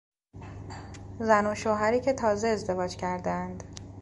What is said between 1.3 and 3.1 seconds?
و شوهری که تازه ازدواج